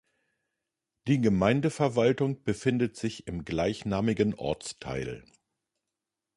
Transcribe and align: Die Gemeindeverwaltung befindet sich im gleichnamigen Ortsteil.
Die 1.07 1.21
Gemeindeverwaltung 1.21 2.41
befindet 2.43 2.95
sich 2.97 3.27
im 3.27 3.45
gleichnamigen 3.45 4.33
Ortsteil. 4.33 5.23